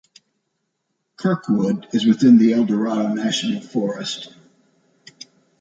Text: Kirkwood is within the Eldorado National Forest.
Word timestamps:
Kirkwood 1.15 1.89
is 1.93 2.07
within 2.07 2.39
the 2.39 2.53
Eldorado 2.53 3.09
National 3.13 3.61
Forest. 3.61 4.33